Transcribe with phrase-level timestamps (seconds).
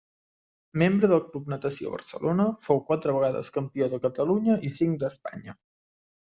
[0.81, 5.57] Membre del Club Natació Barcelona, fou quatre vegades campió de Catalunya i cinc d'Espanya.